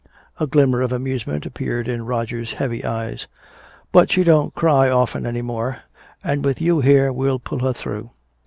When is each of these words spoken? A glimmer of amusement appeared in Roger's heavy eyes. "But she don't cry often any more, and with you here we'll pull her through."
A 0.39 0.47
glimmer 0.47 0.81
of 0.81 0.91
amusement 0.91 1.45
appeared 1.45 1.87
in 1.87 2.07
Roger's 2.07 2.53
heavy 2.53 2.83
eyes. 2.83 3.27
"But 3.91 4.09
she 4.09 4.23
don't 4.23 4.51
cry 4.55 4.89
often 4.89 5.27
any 5.27 5.43
more, 5.43 5.77
and 6.23 6.43
with 6.43 6.59
you 6.59 6.79
here 6.79 7.13
we'll 7.13 7.37
pull 7.37 7.59
her 7.59 7.73
through." 7.73 8.09